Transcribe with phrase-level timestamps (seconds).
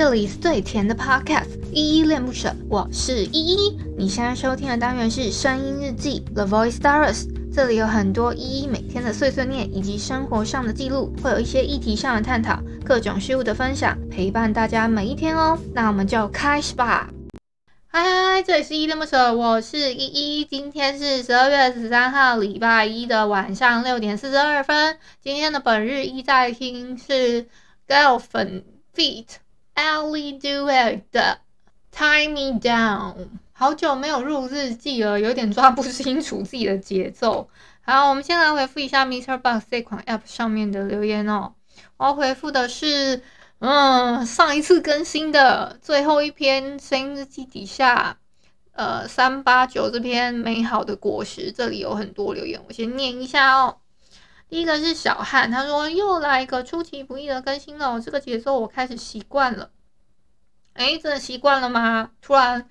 [0.00, 3.78] 这里是最甜的 Podcast，依依恋不舍，我是依依。
[3.98, 15.58] 你现在收听的单元是声音日记 The Voice Diaries，这里有很多依依每天的碎碎念以及生活上的记录，会有一些议题上的探讨，各种事物的分享，陪伴大家每一天哦。
[15.74, 17.10] 那我们就开始吧。
[17.86, 20.46] 嗨嗨嗨，这里是依依恋不舍，我是依依。
[20.46, 24.96] 今天是十二月十三号，礼拜一的晚上六点四十二分。
[25.22, 27.46] 今天的本日依在听是
[27.86, 28.62] Girlfriend
[28.96, 29.26] Feet
[29.80, 31.38] Ellie Duet 的
[31.90, 37.48] Tie Me Down，好久没有录日记了，有点抓不清楚自己的节奏。
[37.80, 41.54] 好，我们先来回复一下 MixerBox 这款 App 上面的留言哦。
[41.96, 43.22] 我要回复的是，
[43.60, 48.18] 嗯，上一次更新的最后一篇声音日记底下，
[48.72, 53.78] 呃，三八九这篇美好的果实，这里有很多留言，我先念一下哦。
[54.50, 59.70] 第一个是小汉，他说又来一个出其不意的更新了，这个节奏我开始习惯了。
[60.72, 62.10] 哎，真的习惯了吗？
[62.20, 62.68] 突然，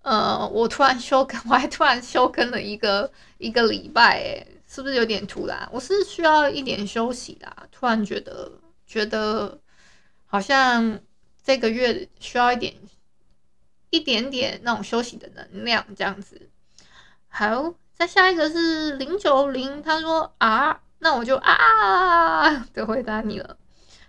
[0.00, 5.68] 呃，我突然休更， 我还突然休更了一个一个礼拜，哎，是不是有点突然？
[5.70, 8.50] 我是需要一点休息啦，突然觉得
[8.86, 9.60] 觉得
[10.24, 10.98] 好像
[11.44, 12.74] 这个月需要一点
[13.90, 16.48] 一点点那种休息的能量，这样子。
[17.28, 20.80] 好，再下一个是零九零，他说啊。
[21.04, 23.56] 那我就啊 的回答你了。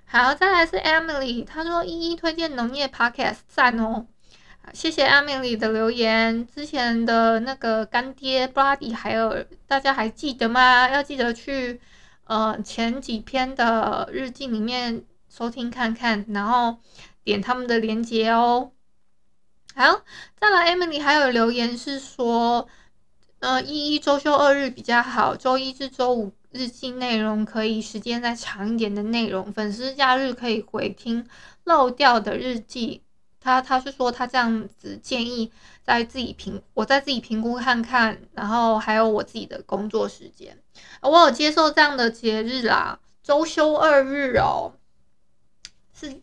[0.06, 4.06] 好，再来是 Emily，她说依依推荐农业 Podcast 赞哦。
[4.74, 6.48] 谢谢 Emily 的留言。
[6.48, 10.88] 之前的那个干爹 Brady 还有大家还记得吗？
[10.88, 11.82] 要记得去
[12.26, 16.78] 呃前几篇的日记里面收听看看，然后
[17.24, 18.72] 点他们的连接哦。
[19.74, 20.02] 好，
[20.40, 22.68] 再来 Emily 还有留言是说，
[23.40, 26.32] 呃依依周休二日比较好，周一至周五。
[26.54, 31.28] 日记内容可以时间再长一点的内容，粉丝假日可以回听
[31.64, 33.02] 漏掉的日记。
[33.40, 35.52] 他他是说他这样子建议，
[35.84, 40.58] 在自己评，我再自己评估看看，然后还有我自己的工作时间，
[41.02, 44.72] 我有接受这样的节日啦，周休二日哦，
[45.94, 46.22] 是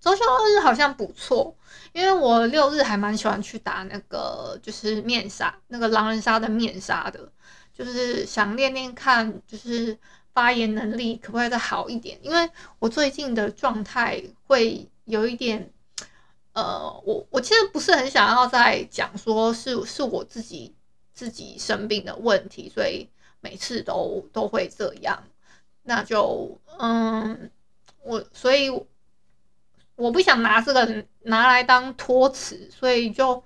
[0.00, 1.56] 周休二日好像不错，
[1.92, 7.30] 因为我六日还蛮喜欢去打那个就是面纱，那个狼人杀的面纱的。
[7.78, 9.96] 就是想练练看，就是
[10.32, 12.18] 发言能力可不可以再好一点？
[12.22, 12.50] 因为
[12.80, 15.72] 我最近的状态会有一点，
[16.54, 20.74] 呃，我我其实不是很想要再讲说是是我自己
[21.14, 23.08] 自己生病的问题，所以
[23.40, 25.22] 每次都都会这样。
[25.84, 27.48] 那就嗯，
[28.02, 28.68] 我所以
[29.94, 33.44] 我不想拿这个拿来当托词，所以就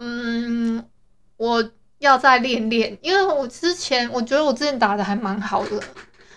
[0.00, 0.84] 嗯
[1.36, 1.70] 我。
[2.02, 5.80] 要再练练，因为我之前我觉得我之前打的还蛮好的，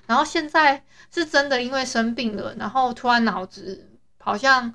[0.05, 3.89] 然后现在是真的因为生病了，然后突然脑子
[4.19, 4.71] 好像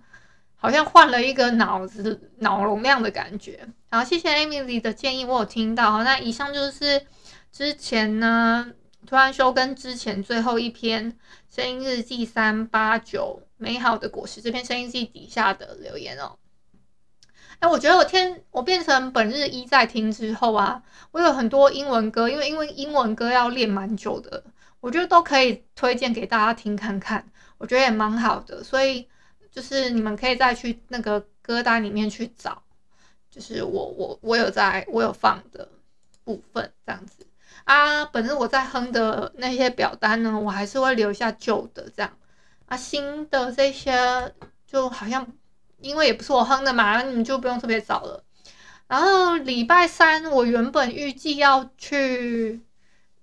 [0.56, 3.68] 好像换了一个脑子脑容量的感觉。
[3.88, 6.02] 然后，谢谢 Emily 的建议，我有听到。
[6.02, 7.06] 那以上就是
[7.52, 8.72] 之前呢
[9.06, 11.16] 突然休更之前最后一篇
[11.48, 16.36] 声音日记三八九美好的果实这篇声音日记底下的留言哦。
[17.60, 24.42] 哎，我觉得我天，我变成本日一在听之后啊，我有很多英文歌，因为因为英文歌要练蛮久的，
[24.80, 29.06] 我觉得都可以推荐给大家听看看，我觉得也蛮好的，所以
[29.50, 32.62] 就是你们可以再去那个歌单里面去找，
[33.30, 35.68] 就是我我我有在我有放的
[36.24, 37.26] 部分这样子
[37.64, 42.10] 啊，本日我在哼的那些表单呢，我还是会留下旧的这样
[42.68, 44.34] 啊，新的这些
[44.66, 45.30] 就好像。
[45.80, 48.22] 因为也不是我哼的嘛，那你们就不用特别找了。
[48.86, 52.60] 然后礼拜三我原本预计要去，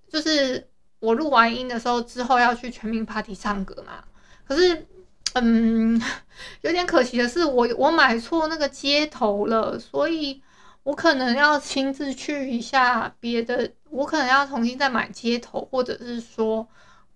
[0.08, 0.70] 就是
[1.00, 4.04] 我录完音的时候之后要去全民 Party 唱歌嘛。
[4.48, 4.88] 可是，
[5.34, 6.02] 嗯，
[6.62, 10.42] 有点可惜的是我我买错那个接头了，所以
[10.84, 16.66] 我可能要亲自去一下别的，我可能要重新再买接头，或者是说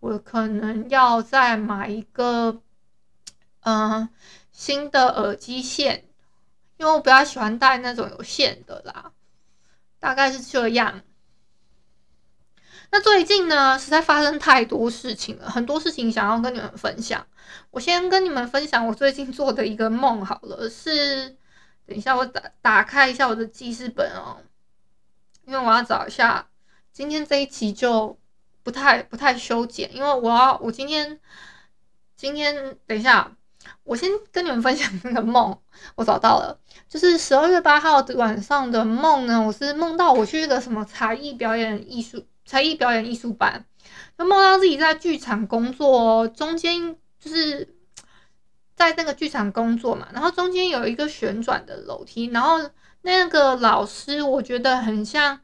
[0.01, 2.62] 我可能要再买一个，
[3.62, 4.09] 嗯。
[4.51, 6.06] 新的耳机线，
[6.77, 9.12] 因为我比较喜欢戴那种有线的啦，
[10.00, 11.01] 大概是这样。
[12.92, 17.25] 那最近呢，实在发生太多事情了，很多事情想要跟你们分享。
[17.69, 21.30] 我先跟你们分享我最近做的一个梦好了，是
[21.86, 24.38] 等一下我打打开一下我的记事本哦，
[25.45, 26.50] 因为我要找一下
[26.92, 28.19] 今天这一期就
[28.63, 31.19] 不太不太修剪，因为我要我今天
[32.15, 33.36] 今天等一下。
[33.83, 35.57] 我先跟你们分享那个梦，
[35.95, 36.57] 我找到了，
[36.88, 39.42] 就是十二月八号晚上的梦呢。
[39.42, 43.66] 我是梦到我去一个什么才艺表演艺术才艺表演艺术班，
[44.18, 47.68] 就梦到自己在剧场工作，中间就是
[48.75, 52.60] 在那个剧场工作嘛，然后中间有一个旋转的楼梯，然后
[53.01, 55.39] 那个老师我觉得很像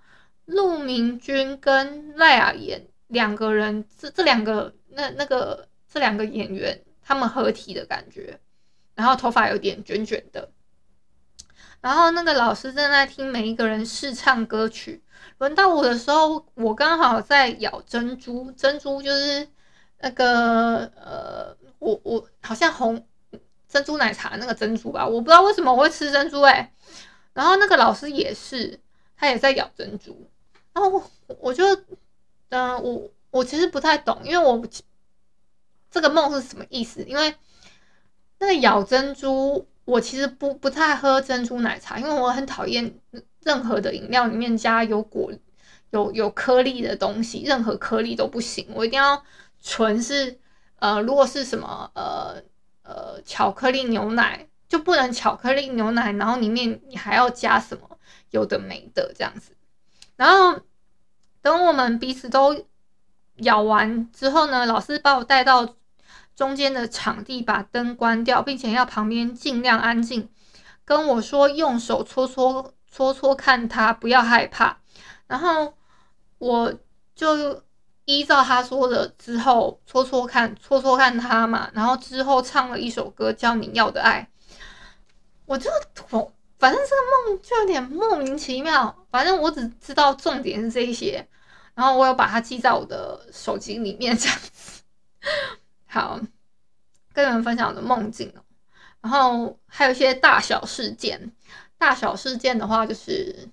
[0.45, 8.37] 陆明君跟赖雅妍两个人，这这两个那那个这两个演员他们合体的感觉，
[8.95, 10.49] 然后头发有点卷卷的，
[11.79, 15.01] 然后那个老师正在听每一个人试唱歌曲，
[15.37, 19.47] 轮到我的时候，我刚好在咬珍珠，珍珠就是
[19.99, 23.01] 那个呃，我我好像红。
[23.69, 26.73] 珍珠奶茶那个珍珠吧，我不知道为什么我会吃珍珠哎、
[27.33, 28.79] 然后那个老师也是，
[29.17, 30.25] 他也在咬珍珠，
[30.71, 31.03] 然后
[31.39, 31.65] 我就，
[32.47, 34.65] 嗯、我我其实不太懂，因为我
[35.99, 37.03] 这个梦是什么意思？
[37.03, 37.33] 因为
[38.39, 42.99] 那个咬珍珠，我其实不不太喝珍珠奶茶，因为我很讨厌
[43.41, 45.33] 任何的饮料里面加有果
[45.89, 49.23] 有有颗粒的东西，任何颗粒都不行，我一定要
[49.61, 50.39] 纯是，
[50.79, 52.41] 呃，如果是什么呃。
[52.89, 57.99] 呃，巧克力牛奶就不能巧克力牛奶，然后里面你还要加什么
[58.31, 59.51] 有的没的这样子。
[60.15, 60.61] 然后
[61.41, 62.65] 等我们彼此都
[63.39, 65.75] 咬完之后呢，老师把我带到
[66.37, 70.29] 中间的场地，把灯关掉，并且要旁边尽量安静，
[70.85, 74.77] 跟我说用手搓搓搓搓看他，不要害怕。
[75.27, 75.73] 然后
[76.37, 76.73] 我
[77.13, 77.61] 就。
[78.09, 84.25] 依照他说的之后搓搓看，搓搓看他嘛，然后之后唱了一首歌叫《你要的爱》，
[85.45, 85.69] 我就
[86.11, 91.27] 我反正这个梦就有点莫名其妙，反正我只知道重点是这一些，
[91.75, 94.83] 然后我有把它记在我的手机里面这样子。
[95.97, 96.19] 好，
[97.13, 98.41] 跟你们分享我的梦境哦，
[99.01, 101.31] 然后还有一些大小事件，
[101.77, 103.49] 大小事件的话就是。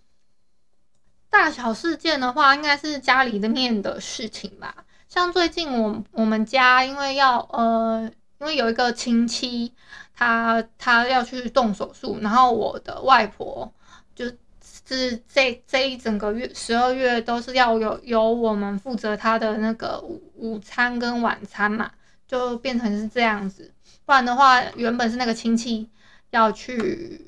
[1.31, 4.85] 大小事件的话，应该是家里的面的事情吧。
[5.09, 8.09] 像最近我我们家因为要呃，
[8.39, 9.75] 因为有一个亲戚
[10.15, 13.73] 他他要去动手术，然后我的外婆
[14.15, 21.91] 就是这这一整个月十二月都是要有由我们负责他的那个午午餐跟晚餐嘛，
[22.27, 23.73] 就变成是这样子。
[24.05, 25.89] 不然的话，原本是那个亲戚
[26.31, 27.21] 要去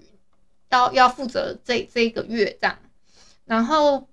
[0.69, 2.79] 要要负责这这一个月这样。
[3.45, 4.09] 然后，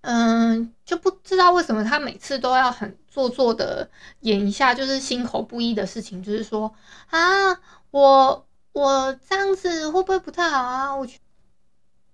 [0.00, 3.88] 嗯，就不知道为什么他每次都要很做作的
[4.20, 6.74] 演一下，就是心口不一的事情，就是说
[7.10, 7.60] 啊，
[7.90, 10.94] 我我这样子会不会不太好啊？
[10.94, 11.18] 我去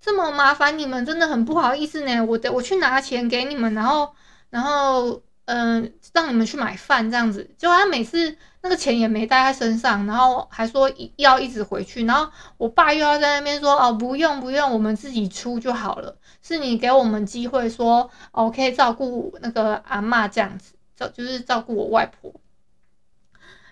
[0.01, 2.21] 这么麻烦你们，真的很不好意思呢。
[2.25, 4.15] 我得我去拿钱给你们，然后
[4.51, 5.23] 然后。
[5.47, 22.33] 嗯，让你们去买饭这样子，结果他每次那个钱也没带在身上，然后还说要一直回去，然后我爸又要在那边说哦，不用不用，我们自己出就好了，是你给我们机会说哦，可以照顾那个阿妈这样子，照就是照顾我外婆，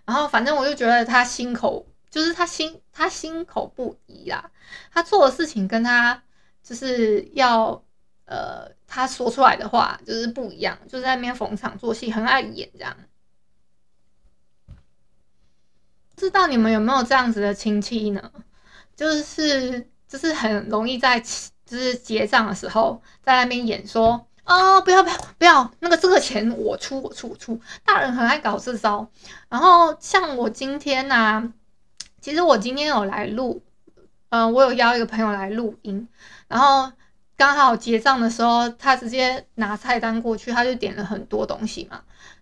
[0.04, 4.50] 然后反正我就觉得他心口就是他心他心口不一啦，
[4.92, 6.22] 他做的事情跟他
[6.62, 7.82] 就是要。
[8.32, 12.96] 呃，他说出来的话就是不一样，就在那边逢场作戏，很爱演这样。
[16.14, 18.32] 不知道你们有没有这样子的亲戚呢？
[18.96, 29.11] 就是就是很容易在就是结账的时候在那边演说哦，不要不要不要，那个这个钱我出我出我出，大人很爱搞这招。
[29.50, 31.52] 然后像我今天呢、
[32.23, 33.62] 其实我今天有来录，
[34.31, 36.08] 嗯、呃，我有邀一个朋友来录音，
[36.48, 36.93] 然后。
[37.36, 42.01] 刚好结账的时候，他直接拿菜单过去，他就点了很多东西嘛。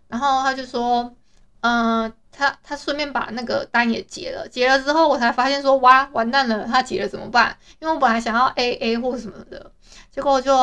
[0.09, 1.14] 然后他就说
[1.61, 4.47] ：“嗯、呃，他他顺便把那个单也结了。
[4.49, 7.56] 结了之后，我才发现说，哇，完蛋了，他结了怎么办？
[7.78, 9.73] 因为我本来想要 AA 或什么的，
[10.11, 10.54] 结果就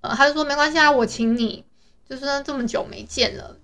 [0.00, 1.64] 呃，他就说没关系啊，我请你，
[2.08, 3.56] 就是这么久没见了。”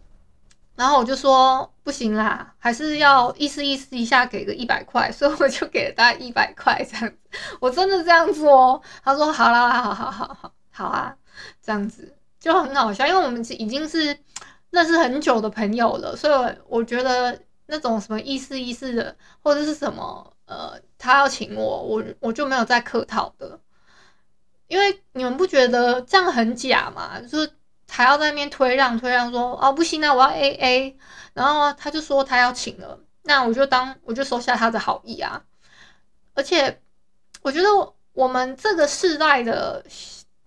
[0.78, 7.18] 然后我就说不行啦，还是要意思意思一下，给个一百块，所以我就给了他一百块这样子。
[7.58, 11.16] 我真的这样做，他说好啦，好好好好好啊，
[11.60, 14.16] 这样子就很好笑，因为我们已经是
[14.70, 23.58] 认识很久的朋友了，所以我觉得那种什么意思意思的，或者是什么呃，他要请我，我我就没有再客套的，
[24.68, 27.20] 因为你们不觉得这样很假吗？
[27.20, 27.50] 就是。
[27.90, 30.98] 还要在那边推让推让说，说哦不行啊，我要 A A，
[31.32, 35.42] 然后他就说他要请了，那我就当我就收下他的好意啊。
[36.34, 36.80] 而且
[37.42, 37.68] 我觉得
[38.12, 39.84] 我们这个世代的，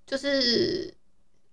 [0.06, 0.96] 就是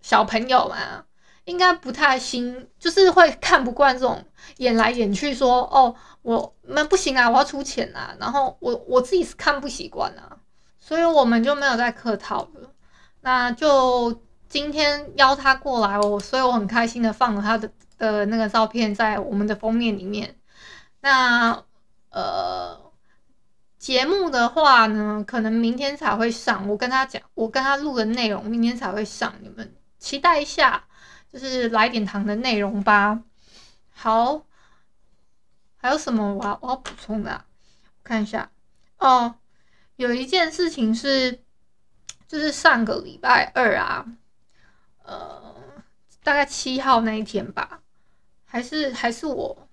[0.01, 1.05] 小朋友嘛，
[1.45, 4.25] 应该不太新，就是会看不惯这种
[4.59, 10.37] 演来演去说，说哦我们不行啊，我要出钱啊，然后我我自己是看不习惯啊，
[10.79, 12.71] 所以我们就没有再客套了，
[13.23, 14.23] 那就。
[14.49, 20.37] 今天邀他过来我，所以我很开心的放了他的的那个照片在我们的封面里面。
[21.01, 21.63] 那
[22.11, 22.93] 呃，
[23.79, 26.67] 节目的话呢，可能明天才会上。
[26.69, 30.85] 我跟他讲，我跟他录的内容，明天才会上，你们期待一下，
[31.33, 33.23] 就是来点糖的内容吧。
[33.91, 34.43] 好，
[35.77, 37.45] 还有什么我要我要补充的？
[37.85, 38.51] 我看一下
[38.99, 39.35] 哦，
[39.97, 41.45] 有一件事情是，
[42.27, 44.07] 就是上个礼拜二啊，
[45.09, 45.55] 呃，
[46.23, 47.81] 大概七号那一天吧，
[48.45, 49.67] 还是还是我。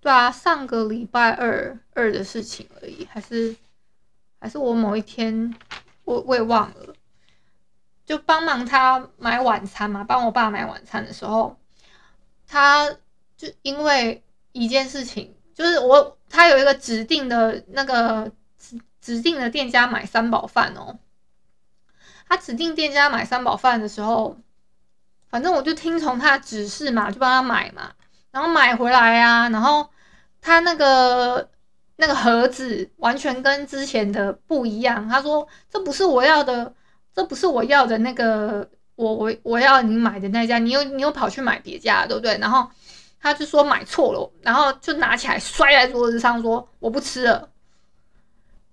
[0.00, 3.56] 对啊，上个礼拜二二的事情而已，还是
[4.38, 5.52] 还是我某一天
[6.04, 6.94] 我我也忘了，
[8.04, 11.58] 就帮忙他买晚餐嘛，帮我爸买晚餐的时候，
[12.46, 12.88] 他
[13.36, 20.98] 就因为一件事情，就是我他有一个指定的那个指指定的店家买三宝饭哦，
[22.28, 24.36] 他指定店家买三宝饭的时候，
[25.28, 27.92] 反正我就听从他指示嘛，就帮他买嘛，
[28.30, 29.88] 然后买回来啊，然后。
[30.46, 31.48] 他那个
[31.96, 35.08] 那个盒子完全跟之前的不一样。
[35.08, 36.74] 他说：“这不是我要的，
[37.14, 42.68] 这不是我要的那个，我我我要你买的那家，你又你又跑去买别家，对不对？”然后
[43.18, 47.48] 他就说买错了，然后就拿起来摔在桌子上，说：“我不吃了。”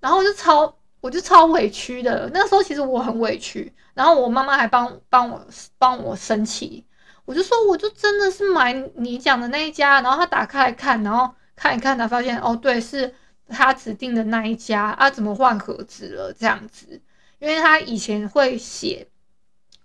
[0.01, 2.31] 然后我就超我就超委屈的。
[2.33, 5.45] 那时候其实我很委屈，然后我妈妈还帮帮我
[5.77, 6.85] 帮我生气。
[7.25, 11.33] 我就说：“我就真的是买你讲的那一家。”然后他打开来看，然后。
[11.53, 13.13] 看一看，他发现哦，对，是
[13.47, 16.33] 他指定的那一家啊，怎么换盒子了？
[16.33, 16.99] 这样子，
[17.37, 19.07] 因为他以前会写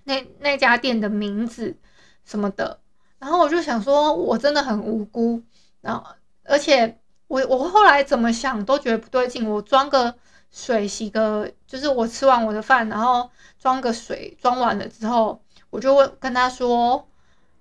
[0.04, 1.76] 那那家店的名字
[2.24, 2.80] 什么的，
[3.18, 5.42] 然后我就想说，我真的很无辜，
[5.82, 6.02] 然后
[6.44, 10.16] 而且我我后来怎么想都觉得不对劲，我装个
[10.50, 17.08] 水洗个，就是我吃完我的饭，然后装个水装完了之后，我就问跟他说，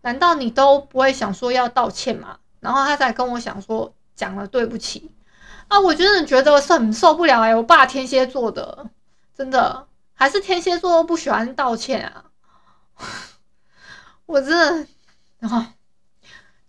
[0.01, 2.39] 难道你都不会想说要道歉吗？
[2.59, 3.93] 然后他才跟我想说。
[4.15, 5.11] 讲了对不起
[5.67, 8.89] 啊，我真的觉得我是很受不了哎、我爸天蝎座的，
[9.35, 12.31] 真的还是天蝎座不喜欢道歉啊！
[14.25, 14.87] 我真的，
[15.39, 15.65] 然后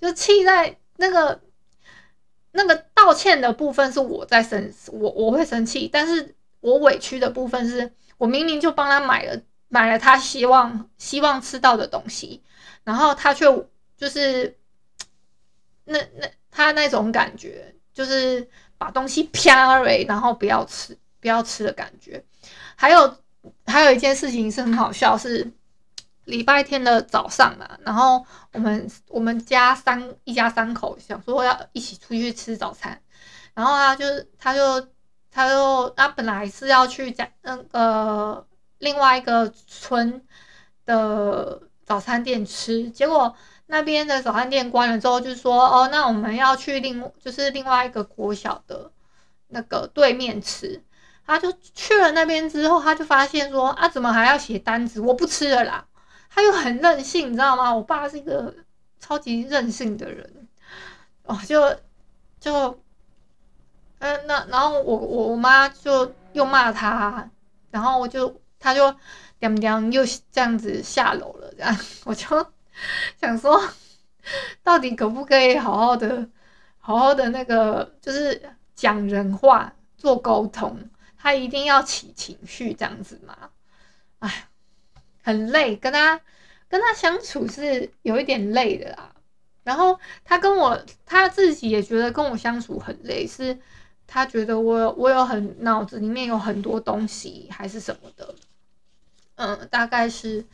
[0.00, 1.40] 就气在那个
[2.50, 2.74] 那个
[3.06, 12.42] 道歉的部分是我在生，我我会生气，但是我委屈的部分是我明明就帮他买了买了他希望希望吃到的东西，
[12.82, 13.46] 然后他却
[13.96, 14.56] 就是
[15.86, 16.28] 那那。
[16.58, 18.48] 他那种感觉就是
[18.78, 22.24] 把东西啪了，然后不要吃，不要吃的感觉。
[22.74, 23.18] 还有
[23.66, 25.46] 还有一件事情是很好笑，是
[26.26, 33.00] 礼拜天的早上嘛，然后我们我们家三一家三口想说要一起出去吃早餐，
[33.54, 34.04] 然后他就
[34.38, 34.88] 他就
[35.30, 38.46] 他就他本来是要去家那个
[38.78, 40.22] 另外一个村
[40.84, 43.34] 的早餐店吃，结果。
[43.68, 48.92] 那边的早餐店关了之后，就说哦，那我们要去另就是另外一个国小的
[49.48, 50.80] 那个对面吃。
[51.26, 55.00] 他就去了那边之后，他就发现说啊，怎么还要写单子？
[55.00, 55.84] 我不吃了啦。
[56.36, 57.74] 他又很任性，你知道吗？
[57.74, 58.54] 我爸是一个
[59.00, 60.46] 超级任性的人
[61.22, 61.74] 哦，就
[62.38, 62.78] 就
[64.00, 67.30] 嗯，那然后我我我妈就又骂他，
[67.70, 68.94] 然后我就他就
[69.38, 72.46] 点点又这样子下楼了，这样我就。
[73.18, 73.58] 想说，
[74.62, 76.28] 到底可不可以好好的、
[76.78, 80.90] 好好的那个，就是讲人话、做沟通？
[81.16, 83.34] 他一定要起情绪这样子吗？
[84.18, 84.48] 哎，
[85.26, 86.20] 很累，跟他
[86.68, 89.12] 跟他相处是有一点累的啦。
[89.64, 93.58] 然后他跟我，他自己也觉得跟我相处很累，是
[94.06, 98.32] 他觉得我有我有很脑子里面有很多东西，还是什么的？
[99.34, 100.44] 嗯，大概是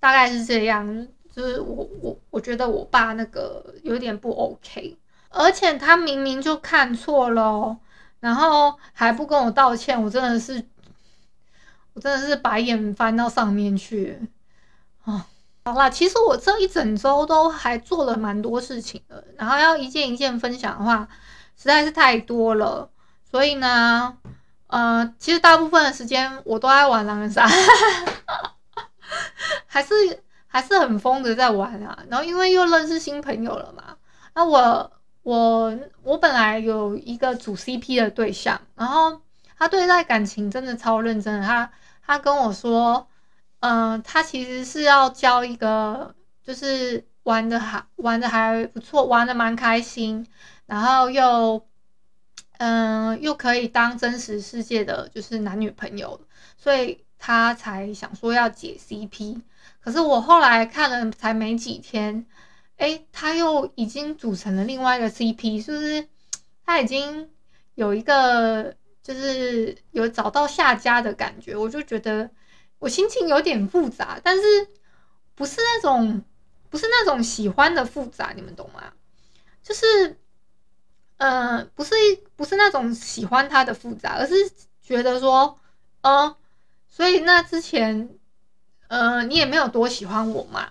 [0.00, 1.06] 大概是这样。
[1.34, 4.96] 就是我我我觉得我爸那个有点不 OK，
[5.28, 7.76] 而且他明明就看错了，
[8.20, 10.62] 然后还不跟我道歉，我真的是，
[11.94, 14.18] 我真的是白眼翻到上面去。
[15.04, 15.22] 哦，
[15.64, 21.08] 好啦，其实我这一整周都还做了蛮多事情的，然后要一件一件分享的话，
[21.56, 22.90] 实在是太多了，
[23.30, 24.16] 所以呢，
[24.66, 27.48] 呃，其实大部分的时间我都在玩狼人杀，
[29.66, 29.94] 还是。
[30.54, 33.96] 还是很疯的在玩啊，然后因为又认识新朋友了嘛，
[34.34, 39.18] 那我我我本来有一个组 CP 的对象，然后
[39.58, 41.72] 他对待感情真的超认真的，他
[42.12, 43.08] 他跟我说，
[43.60, 50.26] 嗯、他其实是要交一个，就是玩的还玩的还不错，玩的蛮开心，
[50.66, 51.64] 然后又
[52.58, 56.20] 嗯、又可以当真实世界的就是男女朋友，
[56.58, 59.40] 所以他才想说要解 CP。
[59.80, 62.26] 可是我后来看了才没几天，
[62.76, 66.06] 哎，他又已经组成了另外一个 CP，是不是
[66.66, 67.30] 他已经
[67.74, 72.30] 有一个就是有找到下家的感觉，我就觉得
[72.78, 74.42] 我心情有点复杂，但是
[75.34, 76.22] 不是那种
[76.70, 78.92] 不是那种喜欢的复杂，你们懂吗？
[79.62, 80.18] 就是，
[81.18, 81.94] 呃，不是
[82.36, 84.34] 不是那种喜欢他的复杂，而是
[84.80, 85.58] 觉得说，
[86.00, 86.36] 呃，
[86.88, 88.08] 所以那之前，
[88.88, 90.70] 呃，你也没有多喜欢我嘛，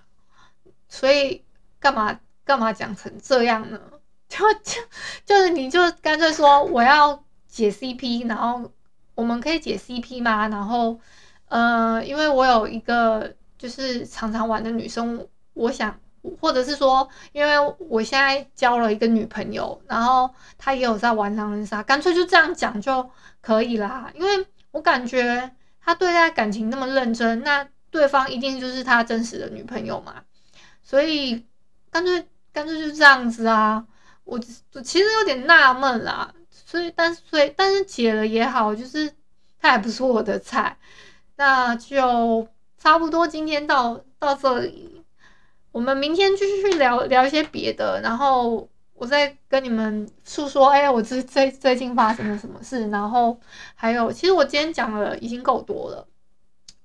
[0.88, 1.44] 所以
[1.80, 3.80] 干嘛干嘛讲成这样呢？
[4.28, 4.80] 就就
[5.26, 7.22] 就是你就干脆说我要
[7.52, 8.72] 解 CP，然后
[9.14, 10.48] 我们可以解 CP 吗？
[10.48, 10.98] 然后，
[11.48, 15.94] 呃，因为我有一个就是常常玩的女生，我想。
[16.40, 17.54] 或者是说，因为
[17.88, 24.08] 我现在交了一个女朋友，然后她也有在玩狼人杀，干脆就这样讲就可以啦。
[24.14, 30.22] 因为我感觉他对待感情那么认真，那对方一定就是他真实的女朋友嘛。
[30.84, 31.44] 所以
[31.90, 33.84] 干脆干脆就这样子啊。
[34.22, 34.40] 我
[34.74, 36.32] 我其实有点纳闷啦。
[36.72, 39.12] 所以，但是所以但是解了也好，就是
[39.60, 40.78] 他也不是我的菜，
[41.36, 42.48] 那就
[42.78, 45.04] 差不多今天到到这里。
[45.70, 53.38] 我们明天继续去聊聊一些别的，然后我再跟你们诉说，哎，我最最最近发生了什么事，然后
[53.74, 56.06] 还有，其实我今天讲的已经够多了，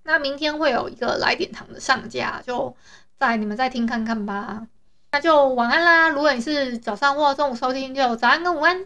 [0.03, 2.75] 那明天会有一个来点糖的上架，就
[3.17, 4.67] 再你们再听看看吧，
[5.13, 6.10] 那就晚安啦。
[6.10, 8.86] 如果你是早上或中午收听，就早安跟午安。